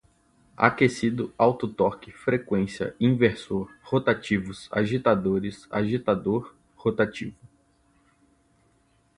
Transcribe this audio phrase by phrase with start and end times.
[0.57, 7.37] aquecido, alto torque, frequência, inversor, rotativos, agitadores, agitador, rotativo